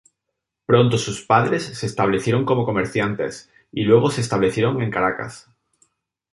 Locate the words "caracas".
4.89-5.47